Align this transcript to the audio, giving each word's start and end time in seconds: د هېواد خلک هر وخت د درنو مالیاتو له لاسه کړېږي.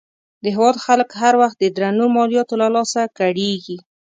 د 0.43 0.45
هېواد 0.55 0.75
خلک 0.85 1.09
هر 1.21 1.33
وخت 1.41 1.57
د 1.59 1.65
درنو 1.75 2.05
مالیاتو 2.15 2.53
له 2.61 2.67
لاسه 2.75 3.01
کړېږي. 3.17 3.77